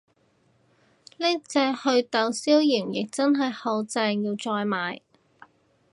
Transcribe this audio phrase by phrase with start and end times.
[1.17, 4.99] 呢隻袪痘消炎液真係好正，要再買